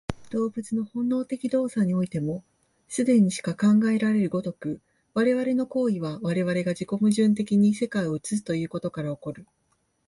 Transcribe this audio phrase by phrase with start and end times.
[0.31, 2.43] 動物の本能的動作においても、
[2.87, 4.81] 既にしか考えられる如く、
[5.13, 9.45] 我々の行為は我々が自己矛盾的に世界を映すということから起こる。